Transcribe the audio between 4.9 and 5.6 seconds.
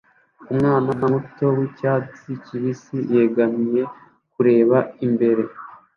imbere